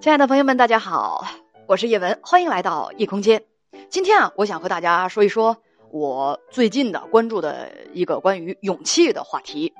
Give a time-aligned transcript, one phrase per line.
[0.00, 1.24] 亲爱的朋友们，大家好，
[1.66, 3.42] 我是叶文，欢迎来到异空间。
[3.90, 5.56] 今天啊，我想和大家说一说
[5.90, 9.74] 我最近的关注的一个关于勇气的话题。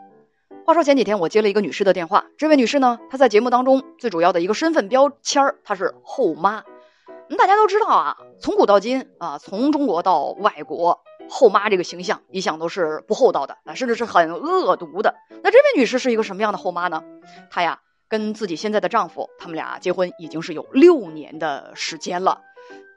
[0.66, 6.64] 话说前几天我接了一个女士的电话，这位女士呢，她在节目当中最主要的一个身份标签儿，她是后妈。
[7.28, 15.14] 嗯，大家都知道啊，从古到今啊，从中国到外国，后妈这个形象一向都是不厚道的啊，甚至是很恶毒的。
[15.44, 17.04] 那这位女士是一个什么样的后妈呢？
[17.50, 17.78] 她呀。
[18.08, 22.42] 跟自己现在的丈夫，他们俩结婚已经是有六年的时间了。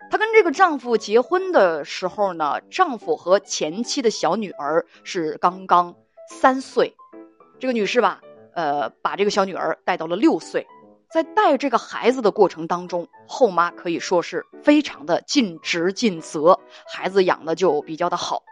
[0.09, 5.95] 她跟这个丈夫结婚的时候呢，丈夫和前妻的小女儿是刚刚
[6.29, 6.95] 三岁。
[7.59, 8.21] 这个女士吧，
[8.53, 10.65] 呃，把这个小女儿带到了六岁。
[11.09, 18.43] 在带这个孩子的过程当中，后妈可以说是非常的尽职尽责，孩子养的就比较的好。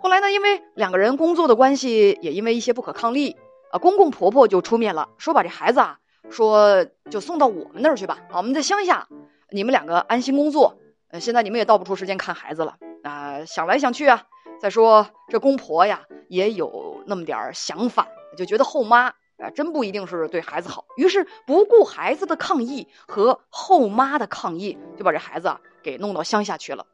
[0.00, 3.36] 后来呢，因为两个人工作的关系，也因为一些不可抗力，
[3.72, 5.98] 啊，公公婆婆就出面了，说把这孩子啊。
[6.30, 9.08] 说就送到我们那儿去吧，我们在乡下，
[9.50, 10.76] 你们两个安心工作。
[11.10, 14.24] 呃，现在你们也倒不出时间看孩子了啊，想来想去啊，
[14.60, 26.86] 再说这公婆呀也有那么点儿想法，就觉得后妈啊真不一定是对孩子好，于是不顾孩子的抗议和后妈的抗议，就把这孩子啊给弄到乡下去了。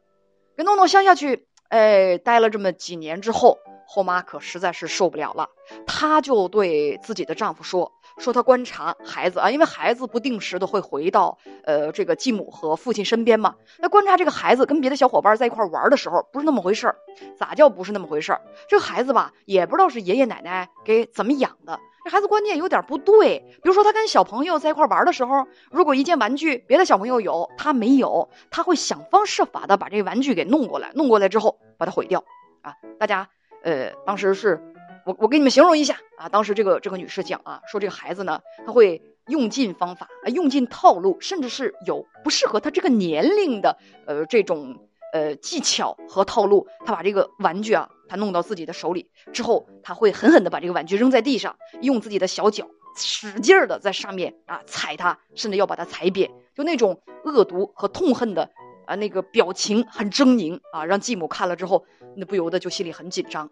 [0.55, 5.49] 给弄到乡下去，哎，待了这么几年之后，后妈可实在是受不了了，
[5.87, 7.93] 她就对自己的丈夫说。
[8.21, 13.55] 说他观察孩子啊，因为孩子不定时的会回到呃这个继母和父亲身边嘛。
[13.79, 16.97] 那观察这个孩子跟别的小伙伴在一块玩的时候，不是那么回事儿。
[17.37, 18.41] 咋叫不是那么回事儿？
[18.69, 21.81] 这孩子吧，也不知道是爷爷奶奶给怎么养的。
[22.05, 23.39] 这孩子观念有点不对。
[23.63, 32.23] 比如说他跟小朋友在一块玩的时候，如果一件玩具别的小朋友有，他没有，他会想方设法的把这个玩具给弄过来，弄过来之后把它毁掉。
[32.61, 33.27] 啊，大家
[33.63, 34.63] 呃当时是。
[35.11, 43.77] 我我给你们形容一下啊，当时这个这个女士讲啊，说这个孩子呢，他会用尽方法啊，用尽套路，甚至是有不适合他这个年龄的
[44.07, 46.69] 呃这种呃技巧和套路。
[46.87, 58.51] 他把这个玩具啊，他弄到自己的手里之后，他会狠狠的把这个玩具扔在地上，用自己的小脚使劲儿的在上面啊踩它，甚至要把它踩扁，就那种恶毒和痛恨的
[58.87, 61.85] 啊那个表情很狰狞啊，让继母看了之后，
[62.17, 63.51] 那不由得就心里很紧张。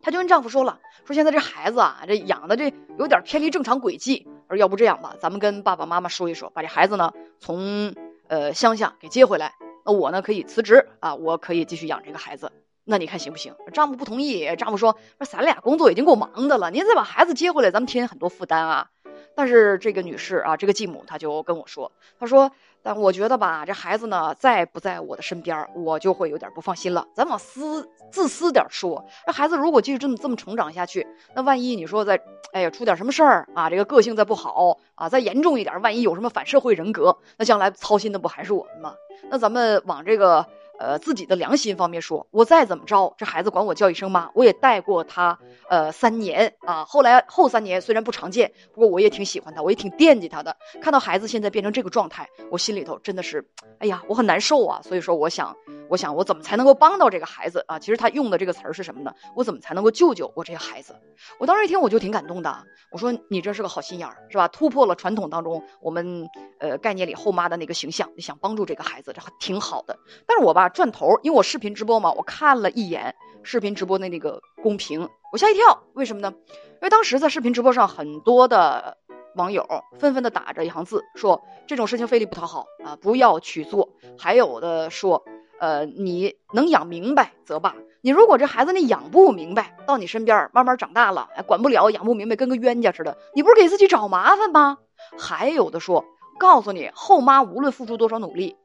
[0.00, 7.94] 她就跟丈夫说了，说现在这孩子啊，这养的这有点偏离正常轨迹，而要不这样吧，咱们跟爸爸妈妈说一说，把这孩子呢从
[8.28, 9.54] 呃乡下给接回来，
[9.84, 12.52] 那我呢可以辞职啊，我可以继续养这个孩子，
[12.84, 13.54] 那你看行不行？
[13.72, 18.90] 丈夫不同意，丈夫说，说咱俩工作已经够忙的了，您再把孩子接回来，咱们添很多负担啊。
[19.38, 22.50] 但是这个女士啊，这个继母她就跟我说，她说。
[22.80, 27.06] 但我觉得吧，这孩子呢，在不在我的身边，我就会有点不放心了。
[27.12, 32.20] 咱往私自私点说，这孩子如果继续这么这么成长下去，那万一你说在，
[32.52, 38.94] 哎呀，出点什么事儿啊，这个个性再不好啊，再严重一点，万一有什么反社会人格，那将来操心的不还是我们吗？
[39.30, 40.46] 那咱们往这个。
[40.78, 46.84] 呃，自己的良心方面说，我再怎么着，这孩子管我叫一声妈，我也带过他，呃，三年啊。
[46.84, 50.56] 后来后三年虽然不常见，不过我也挺喜欢他，我也挺惦记他的。
[50.80, 53.44] 看到孩子现在变成这个状态，我心里头真的是，
[53.78, 54.80] 哎呀，我很难受啊。
[54.82, 55.56] 所以说，我想。
[55.88, 57.78] 我想，我怎么才能够帮到这个孩子啊？
[57.78, 59.14] 其实他用的这个词儿是什么呢？
[59.34, 60.94] 我怎么才能够救救我这个孩子？
[61.38, 62.64] 我当时一听，我就挺感动的。
[62.90, 64.48] 我说你这是个好心眼儿，是吧？
[64.48, 66.28] 突破了传统当中我们
[66.58, 69.98] 呃概念里后妈的那个形象，你想帮助这个孩子，这还挺好的。
[70.26, 75.82] 但是我吧转头，因为我视频直播嘛，我看了一眼视频直播的那个公屏，我吓一跳。
[75.94, 76.32] 为什么呢？
[76.46, 78.98] 因为当时在视频直播上，很多的
[79.36, 79.66] 网友
[79.98, 83.88] 纷纷的打着一行字，说这种事情费力不讨好啊，不要去做。
[84.18, 85.24] 还有的说。
[85.58, 87.74] 呃，你能养明白则罢。
[88.00, 94.78] 你如果这孩子你养不明白，到你身边慢慢长大了，管不了，养不明白，跟个冤家似的，你不是给自己找麻烦吗？
[95.18, 96.04] 还有的说，
[96.38, 98.56] 告诉你，后妈无论付出多少努力，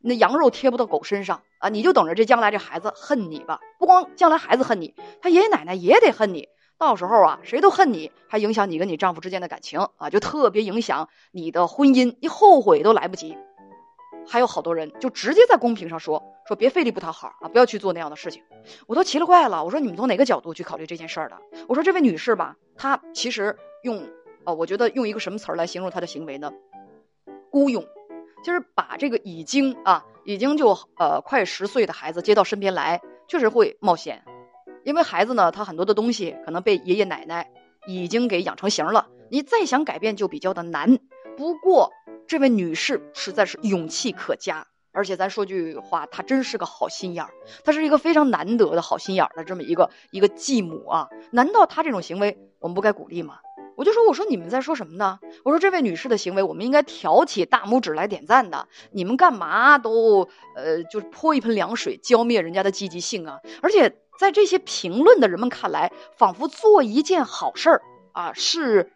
[0.00, 3.60] 那羊肉贴不到狗身上啊，你就等着这将来这孩子恨你吧。
[3.78, 6.48] 不光将来孩子恨你，他爷爷奶奶也得恨你。
[6.78, 13.36] 到时候啊，谁都恨你，还影响你跟你丈夫之间的感情啊，就特别影响你的婚姻，你后悔都来不及。
[14.30, 18.40] 还有好多人就直接在公屏上说说别费力不讨好啊，不要去做那样的事情，
[18.86, 19.64] 我都奇了怪了。
[19.64, 21.36] 我说你们从哪个角度去考虑这件事儿的？
[21.66, 24.08] 我说这位女士吧，她其实用
[24.44, 26.52] 呃，我觉得用一个什么词儿来形容她的行为呢？
[27.50, 27.84] 孤勇，
[28.44, 34.22] 就是把这个已经啊，已经就呃快十岁的孩子接到身边来，确实会冒险，
[34.84, 37.50] 因为孩子呢，他很多的东西可能被爷爷奶奶
[37.88, 41.00] 已经给养成型了，你再想改变就比较的难。
[41.36, 41.90] 不过。
[42.30, 47.30] 这位女士实在是勇气可嘉，而且咱说句话，她真是个好心眼儿，
[47.64, 51.08] 她是一个非常难得的好心眼儿的这么一个一个继母啊！
[51.32, 53.40] 难道她这种行为我们不该鼓励吗？
[53.76, 55.18] 我就说，我说你们在说什么呢？
[55.42, 58.68] 我说这位女士的行为，我们应该挑起大拇指来点赞的。
[58.92, 63.40] 你们干嘛都呃，就是泼一盆凉水，浇灭人家的积极性啊？
[63.60, 67.82] 而且在这些评论的人们看来，仿佛做一件好事儿
[68.12, 68.92] 啊，是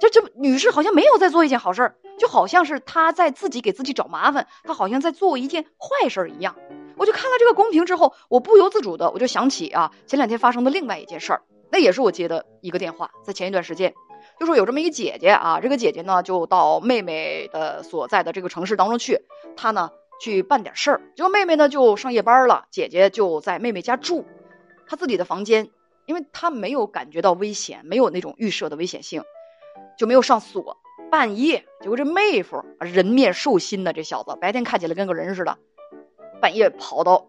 [0.00, 6.54] 这这女士好像没有在做一件好事儿，就好像是她在自己给自己找麻烦，她好像在做一件坏事一样。
[6.96, 13.92] 我就看了这个公屏之后，我不由自主的我就想起啊，前两天发生的另外一件事儿，那也是我接的一个电话，在前一段时间。
[14.38, 19.18] 就说有这么一个姐姐啊，这个姐姐呢就到妹妹的所在的这个城市当中去，
[19.56, 19.90] 她呢
[20.20, 24.24] 去办点事儿，结果妹妹呢就上夜班了，姐姐就在妹妹家住，
[24.86, 25.70] 她自己的房间，
[26.06, 29.24] 因为她没有感觉到危险，没有那种预设的危险性，
[29.98, 30.78] 就没有上锁。
[31.12, 35.58] 半夜，结果这妹夫人面兽心的这小子，白天看起来跟个人似的，
[36.40, 37.28] 半夜跑到。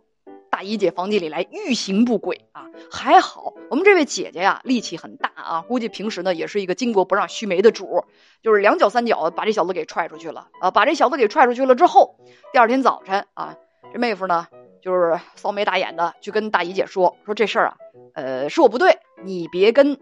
[0.50, 8.06] 大姨姐房间里来欲行不轨啊，还好我们这位姐姐呀力气很大啊，估计平时呢也是一个巾帼不让须眉的主，
[8.44, 10.70] 就是两脚三脚把这小子给踹出去了啊。
[10.70, 12.20] 把这小子给踹出去了之后，
[12.54, 13.58] 第二天早晨啊，
[13.92, 14.46] 这妹夫呢
[14.80, 17.78] 就是骚眉大眼的去跟大姨姐说说这事儿啊，
[18.14, 19.98] 呃是我不对，你别跟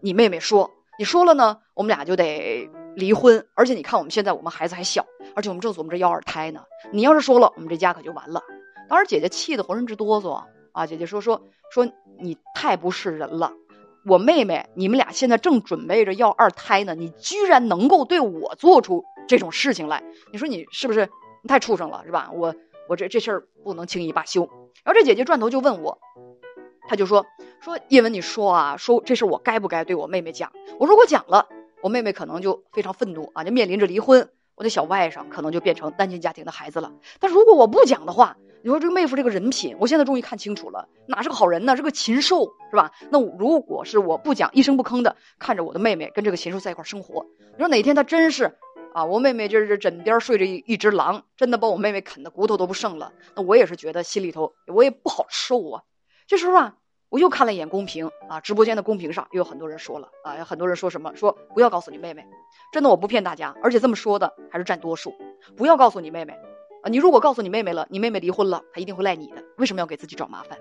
[0.00, 3.46] 你妹妹说，你说了呢，我们俩就得离婚。
[3.54, 8.42] 而且你看我们现在我们孩子还小，而且我们正琢磨着要二胎呢，你要是说了，我们这家可就完了。
[8.88, 10.42] 当时姐姐气得浑身直哆嗦
[10.72, 10.86] 啊！
[10.86, 11.86] 姐姐说说说
[12.18, 13.52] 你太不是人了，
[14.06, 20.02] 我妹妹你们俩现在正准备着要二胎呢，你居然能够对我做出这种事情来，
[20.32, 21.08] 你说你是不是
[21.42, 22.30] 你太畜生了是吧？
[22.32, 22.54] 我
[22.88, 24.48] 我这这事儿不能轻易罢休。
[24.84, 25.98] 然后这姐姐转头就问我，
[26.88, 27.26] 她就说
[27.60, 30.50] 说叶文你说啊，说这事我该不该对我妹妹讲？
[30.78, 31.46] 我如果讲了，
[31.82, 36.92] 我妹妹可能就非常愤怒啊，就面临着离婚，我的小外甥可能就变成单亲家庭的孩子了。
[37.20, 41.76] 但如果我不讲的话，你说这个妹夫这个人品，我现在终于看清楚了，哪是个好人呢？
[41.76, 42.90] 是个禽兽，是吧？
[43.10, 48.56] 那如果是我不讲，一声不吭的看着我的妹妹跟这个禽兽在一块生活，你说哪天他真是
[48.92, 55.82] 啊，我妹妹就是枕边睡着一一只狼，真的把我妹妹啃的骨头都不剩了，那我也是觉得心里头我也不好受啊。
[56.26, 56.74] 这时候啊，
[57.10, 62.26] 我又看了一眼公屏啊，直播间的公屏上又有很多人说了啊，有很多人说什么说不要告诉你妹妹，
[62.72, 65.14] 真的我不骗大家，而且这么说的还是占多数，
[65.56, 66.34] 不要告诉你妹妹。
[66.82, 69.42] 啊，你如果告诉你妹妹了，你妹妹离婚了，她一定会赖你的。
[69.56, 70.58] 为什么要给自己找麻烦？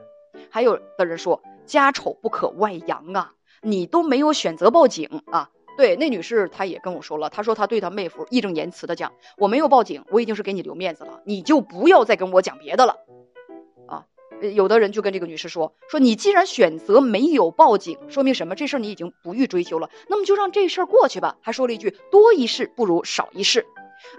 [0.49, 5.49] 还有的人说家丑不可外扬啊，你都没有选择报警啊。
[5.77, 12.95] 对，那女士她也跟我说了，她说她对她妹夫义正言辞的讲，我没有报警，我已经是给你留面子了，你就不要再跟我讲别的了。
[14.41, 18.55] 呃，有的人就跟这个女士说，说你既然选择没有报警，说明什么？
[18.55, 21.37] 这事儿你已经不予追究了，那么就让这事儿过去吧。
[21.41, 23.65] 还说了一句，多一事不如少一事。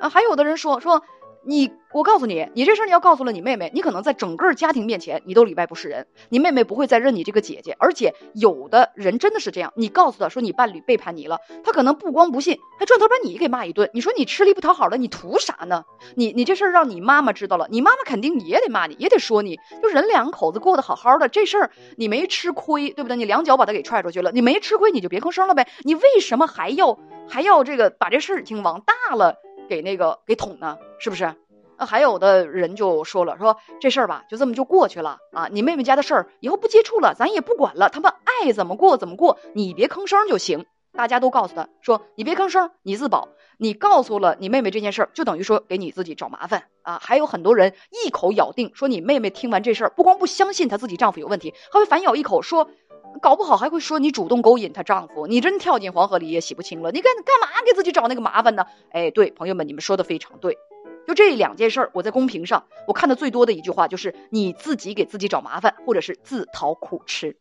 [0.01, 1.03] 啊，还有的人说说。
[1.49, 6.07] 你，我告诉你，你这事儿你要告诉了你妹妹，你可能在整个家庭面前，你都里外不是人。
[6.29, 13.89] 你妹妹不会再认你这个姐姐，而且有的人真的是这样，你告诉她说你伴侣背叛你了，她可能不光不信，还转头把你给骂一顿。
[13.95, 15.85] 你说你吃力不讨好的，你图啥呢？
[16.17, 19.59] 你你这事儿让你妈妈知道了，你妈妈肯定也得骂你，也得说你。
[19.83, 23.17] 就人两口子过得好好的，这事儿你没吃亏，对不对？
[23.17, 25.67] 你两脚把他给踹出去了，你没吃亏，你就别吭声了呗。
[25.85, 29.37] 你为什么还要还要这个把这事情往大了？
[29.69, 31.35] 给那个给捅呢，是不是？
[31.79, 35.49] 那还有的人就说了，说这事儿吧，就这么就过去了啊。
[35.53, 40.67] 你妹妹家的事儿以后不接触了，咱也不管了，他们爱怎么过怎么过，你别吭声就行。
[40.93, 43.29] 大家都告诉他说，你别吭声，你自保。
[43.61, 46.99] 你告诉了你妹妹这件事儿，就等于说给你自己找麻烦啊。
[47.01, 52.69] 还有很多人一口咬定说，你妹妹听完这事儿，不光不相信她自己丈夫有问题，还会反咬一口说。
[53.21, 56.91] 搞不好还会说你主动勾引她丈夫，你真跳进黄河里也洗不清了。
[56.93, 58.67] 你干干嘛给自己找那个麻烦呢？
[58.91, 60.57] 哎，对，朋友们，你们说的非常对。
[61.07, 67.37] 就这两件事儿，我在公屏上我看的最多的一句话就是你自己给自己找麻烦，或者是自讨苦吃。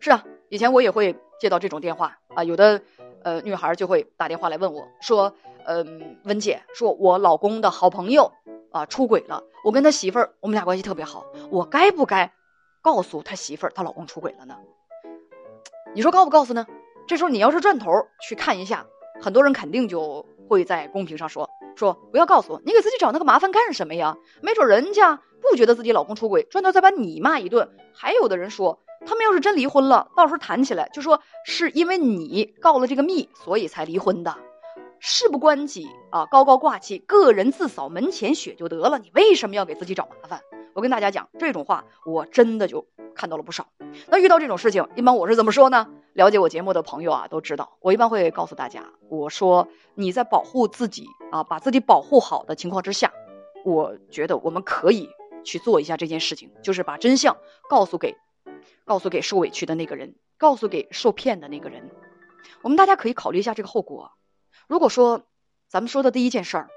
[0.00, 2.82] 是啊，以前我也会接到这种电话啊，有的
[3.22, 5.32] 呃女孩就会打电话来问我说，
[5.64, 8.32] 嗯，文姐，说我老公的好朋友
[8.72, 12.32] 啊出轨了，我跟他媳妇儿我们俩关系特别好，我该不该？
[12.86, 14.56] 告诉他媳妇儿，她老公出轨了呢。
[15.92, 16.64] 你说告不告诉呢？
[17.08, 17.90] 这时候你要是转头
[18.20, 18.86] 去看一下，
[19.20, 24.16] 很多人肯定就会在公屏上说说不要告诉我，你给自己找那个麻烦干什么呀？
[24.40, 27.68] 没准人家不觉得自己老公出轨，转头再把你骂一顿。
[27.92, 34.36] 还有的人说，他们要是真离婚了，到时候谈起来就说是因为你告了这个密，所以才离婚的。
[35.00, 39.00] 事不关己啊，高高挂起，个人自扫门前雪就得了。
[39.00, 40.40] 你为什么要给自己找麻烦？
[40.76, 43.68] 我跟大家讲这种话，我真的就看到了不少。
[44.08, 45.88] 那遇到这种事情，一般我是怎么说呢？
[46.12, 53.10] 了解我节目的朋友啊，都知道，我一般会告诉大家，我说你在保护自己啊，把自己保护好的情况之下，
[53.64, 55.08] 我觉得我们可以
[55.44, 57.38] 去做一下这件事情，就是把真相
[57.70, 58.14] 告诉给，
[58.84, 61.90] 告诉给受委屈的那个人，告诉给受骗的那个人。
[62.60, 64.12] 我们大家可以考虑一下这个后果。
[64.68, 65.22] 如果说
[65.68, 66.68] 咱们说的第一件事儿，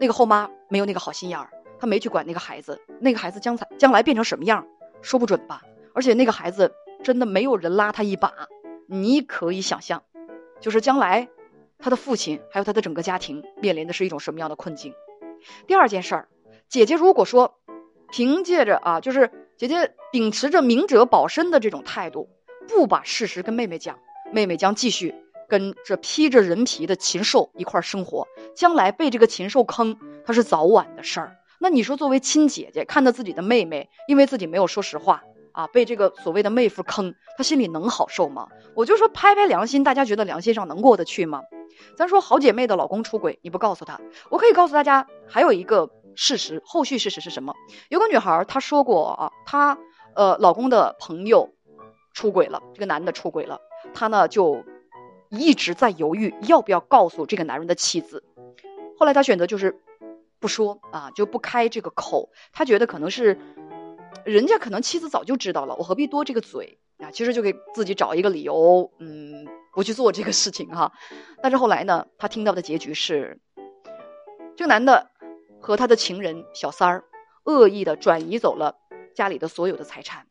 [0.00, 4.66] 那个后妈没有那个好心眼儿，他没去管那个孩子，那个孩子将才将来变成什么样，
[5.02, 5.62] 说不准吧。
[5.92, 8.32] 而且那个孩子真的没有人拉他一把，
[8.86, 10.02] 你可以想象，
[10.60, 11.28] 就是将来
[11.78, 14.94] 他的父亲还有他的整个家庭面临的是一种什么样的困境。
[15.66, 16.28] 第二件事儿，
[16.68, 17.58] 姐姐如果说
[18.10, 22.28] 凭借着啊，就是姐姐秉持着明哲保身的这种态度，
[22.68, 23.98] 不把事实跟妹妹讲，
[24.32, 25.14] 妹妹将继续。
[25.46, 28.26] 跟这披着人皮的禽兽一块生活，
[28.56, 31.36] 将来被这个禽兽坑，他是早晚的事儿。
[31.58, 38.48] 那你说，作为亲姐姐，看到自己的妹妹因为自己没有说实话啊，被这个所谓的妹夫坑，她心里能好受吗？
[38.74, 41.42] 我就说拍拍良心，大家觉得良心上能过得去吗？
[41.96, 47.54] 咱说好姐妹的老公出轨，你不告诉她，我可以告诉大家还有一个事实，后续事实是什么？
[47.88, 49.78] 有个女孩她说过啊，她
[50.14, 51.50] 呃老公的朋友
[52.12, 53.60] 出轨了，这个男的出轨了，
[53.94, 54.64] 她呢就。
[55.30, 58.22] 一直在犹豫要不要告诉这个男人的妻子，
[58.96, 59.80] 后来她选择就是
[60.44, 62.28] 不说啊，就不开这个口。
[62.52, 63.38] 他觉得可能是
[64.26, 67.10] 人家可能妻子早就知道了，我何必多这个嘴啊？
[67.10, 70.92] 其实就给自己找一个理由，嗯，不去做这个事情哈。
[71.42, 73.40] 但是后来呢，他听到的结局是，
[74.54, 75.10] 这个男的
[75.62, 77.04] 和他的情人小三儿
[77.44, 78.76] 恶意的转移走了
[79.14, 80.26] 家里的所有的财产。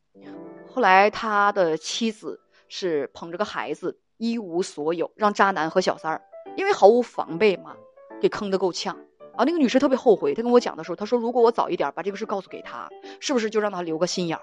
[0.72, 3.98] 后来他的妻子是捧着个孩子。
[4.16, 6.22] 一无所有，让渣男和小三儿
[6.56, 7.74] 因为毫无防备嘛，
[8.20, 8.96] 给坑得够呛
[9.36, 9.44] 啊！
[9.44, 12.88] 那个女士特别后悔，她跟我讲的时候，她说：“如果我早一点把这个事告诉给他，
[13.20, 14.42] 是不是就让他留个心眼儿？”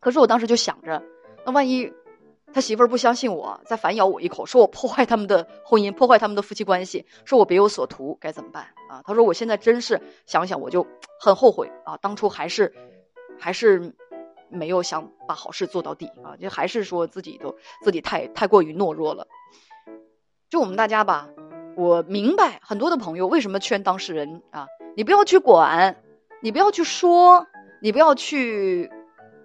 [0.00, 1.02] 可是我当时就想着，
[1.44, 1.92] 那万一
[2.52, 9.02] 他媳妇儿不相信我，再反咬我一口，说我破坏他们的婚姻，破坏他们的夫妻关系，说我别有所图，该怎么办啊？
[9.06, 10.86] 她说：“我现在真是想想，我就
[11.20, 11.96] 很后悔啊！
[11.98, 12.74] 当初还是，
[13.38, 13.94] 还是。”
[14.50, 19.28] 没有想把好事做到底啊，就还是说自己都自己太太过于懦弱了。
[20.48, 21.28] 就我们大家吧，
[21.78, 24.66] 我明白很多的朋友为什么劝当事人啊，
[24.96, 26.02] 你不要去管，
[26.42, 27.46] 你不要去说，
[27.80, 28.90] 你不要去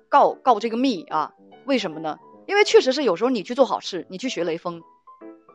[0.10, 1.34] 告告这个密啊。
[1.68, 2.18] 为什么呢？
[2.48, 4.82] 因为确实是有时候你去做好事，你去学雷锋，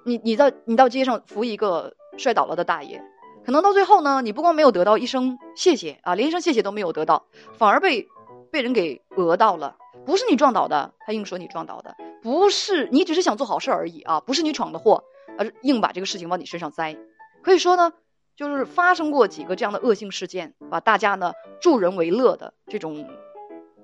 [0.06, 3.02] 你你到你到街上扶一个摔倒了的大爷，
[3.44, 7.24] 可能到最后呢，你不光没有得到一声谢谢啊，连一声谢谢都没有得到，
[7.58, 8.06] 反而被。
[8.50, 15.04] 被人给讹到了，不是你撞倒的，他硬说你撞倒的，不是你只是想做好事而已啊，不是你闯的祸，
[15.36, 16.96] 而硬把这个事情往你身上栽。
[17.42, 17.92] 可以说呢，
[18.36, 23.08] 就是发生过几个这样的恶性事件，把大家呢助人为乐的这种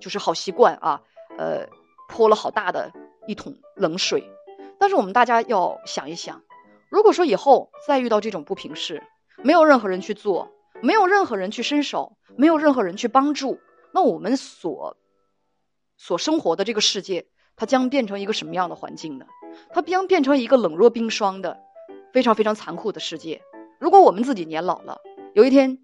[0.00, 1.02] 就是好习惯啊，
[1.38, 1.66] 呃，
[2.08, 2.92] 泼了好大的
[3.26, 4.30] 一桶冷水。
[4.78, 6.42] 但是我们大家要想一想，
[6.90, 9.02] 如果说以后再遇到这种不平事，
[9.42, 13.60] 没有任何人去做，没有任何人去伸手，没有任何人去帮助。
[13.92, 14.96] 那我们所
[15.96, 19.26] 所生活的这个世界，它将变成一个什么样的环境呢？
[19.72, 21.60] 它将变成一个冷若冰霜的、
[22.12, 23.42] 非常非常残酷的世界。
[23.78, 24.98] 如果我们自己年老了，
[25.34, 25.78] 有一天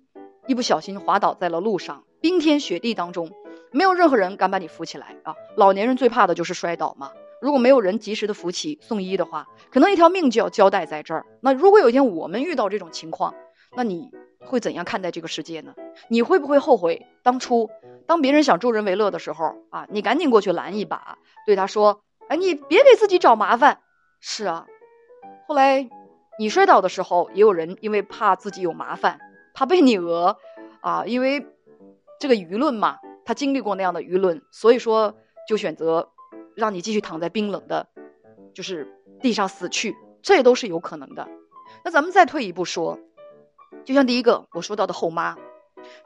[0.46, 3.30] 一不小心滑倒在了路上，冰天雪地当中，
[3.70, 5.34] 没有任何人敢把你扶起来啊！
[5.56, 7.12] 老年人最怕的就是摔倒嘛。
[7.40, 11.24] 如果没有人及时的扶起送医的话，可能一条命就要交代在这儿。
[11.40, 13.34] 那如果有一天我们遇到这种情况，
[13.76, 15.74] 那你会怎样看待这个世界呢？
[16.08, 17.70] 你会不会后悔当初？
[18.06, 23.80] 当别人想助人为乐的时候啊，你赶紧过去拦一把，对他说：“哎，你别给自己找麻烦。”
[24.20, 24.66] 是啊，
[25.46, 25.88] 后来
[26.38, 29.20] 你摔倒的时候，也有人因为怕自己有麻烦，
[29.54, 30.36] 怕被你讹
[30.80, 31.46] 啊，因为
[32.18, 35.14] 这个舆论嘛，他经历过那样的舆论，所以说
[35.46, 36.10] 就选择
[36.56, 37.86] 让你继续躺在冰冷的，
[38.52, 38.88] 就是
[39.20, 41.28] 地上死去，这都是有可能的。
[41.84, 42.98] 那咱们再退一步说，
[43.84, 45.36] 就像第一个我说到的后妈，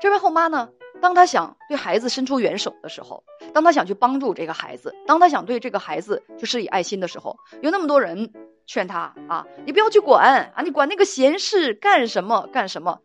[0.01, 0.71] 这位后妈呢？
[1.01, 8.33] 当她想对孩子伸出援手的时候，当她想去帮助这个孩子，当她想对这个孩子去施以爱心的时候，有那么多人
[8.67, 13.01] 劝她啊，你不要去管啊，你管那个闲事干什么干什么？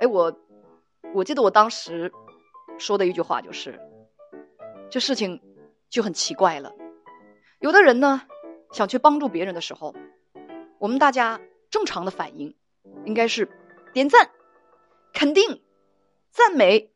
[0.00, 0.36] 哎，我
[1.14, 2.12] 我记得我当时
[2.76, 3.80] 说的一句话就是，
[4.90, 5.40] 这事情
[5.88, 6.72] 就很奇怪了。
[7.60, 8.22] 有的人呢
[8.72, 9.94] 想去帮助别人的时候，
[10.78, 11.40] 我们大家
[11.70, 12.54] 正常的反应
[13.06, 13.48] 应该是
[13.96, 14.28] 点赞、
[15.14, 15.62] 肯定、
[16.30, 16.90] 赞美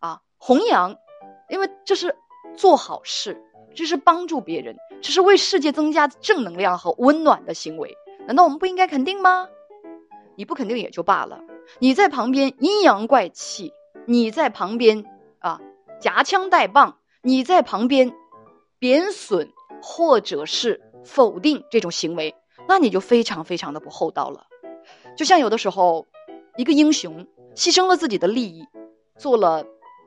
[0.00, 0.22] 啊。
[0.36, 0.96] 弘扬，
[1.48, 2.16] 因为这是
[2.56, 3.40] 做好事，
[3.76, 7.96] 这是帮助别人，这是为世界增加正能量和温暖的行为。
[8.26, 9.48] 难道我们不应该肯定吗？
[10.34, 11.40] 你不肯定也就罢了，
[11.78, 13.72] 你在旁边阴阳怪气，
[14.04, 15.04] 你在旁边
[15.38, 15.60] 啊
[16.00, 18.12] 夹枪带棒，你在旁边
[18.80, 22.34] 贬损或者是否定这种行为，
[22.66, 24.48] 那你就非常非常的不厚道了。
[25.16, 26.08] 就像有的时候，
[26.56, 28.66] 一个英雄牺牲了自己的利益，
[29.18, 29.66] 做了。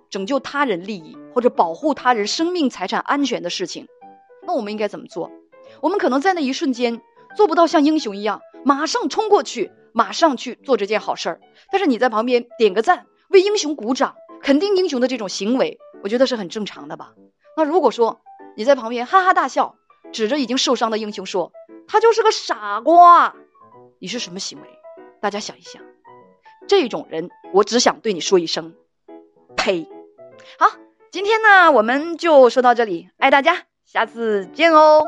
[0.10, 3.90] 拯救他人利益或者保护他人生命财产安全的事情，
[4.48, 5.30] 那我们应该怎么做？
[5.82, 7.02] 我们可能在那一瞬间
[7.36, 11.42] 做不到像英雄一样马上冲过去，马上去做这件好事儿。
[11.74, 17.14] 但是你在旁边点个赞，为英雄鼓掌，肯定英雄的这种行为，我觉得是很正常的吧。
[17.58, 18.22] 那如果说
[18.56, 19.76] 你在旁边哈哈大笑，
[20.14, 21.52] 指着已经受伤的英雄说
[21.86, 23.36] 他就是个傻瓜，
[24.00, 24.68] 你是什么行为？
[25.20, 25.84] 大家想一想，
[26.68, 28.76] 这种人，我只想对你说一声，
[29.56, 29.88] 呸！
[30.60, 30.68] 好，
[31.12, 35.04] 今天呢，我们就说到这里，爱大家，下次见哦。